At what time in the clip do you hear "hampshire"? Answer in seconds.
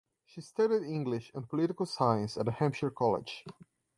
2.53-2.89